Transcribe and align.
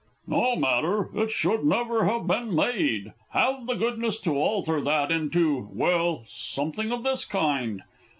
_No 0.25 0.55
matter 0.55 1.11
it 1.13 1.29
should 1.29 1.63
never 1.63 2.05
have 2.05 2.25
been 2.25 2.55
made. 2.55 3.13
Have 3.33 3.67
the 3.67 3.75
goodness 3.75 4.17
to 4.21 4.31
alter 4.31 4.81
that 4.81 5.11
into 5.11 5.69
well, 5.71 6.23
something 6.25 6.91
of 6.91 7.03
this 7.03 7.23
kind. 7.23 7.83